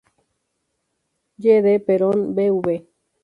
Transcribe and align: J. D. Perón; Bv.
J. 1.37 1.61
D. 1.61 1.77
Perón; 1.79 2.33
Bv. 2.35 2.87